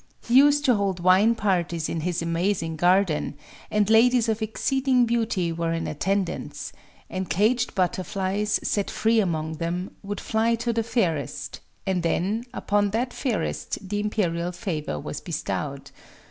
[0.25, 3.35] He used to hold wine parties in his amazing garden;
[3.69, 6.73] and ladies of exceeding beauty were in attendance;
[7.07, 12.89] and caged butterflies, set free among them, would fly to the fairest; and then, upon
[12.89, 15.91] that fairest the Imperial favor was bestowed.